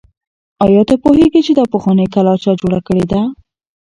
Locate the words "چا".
2.43-2.51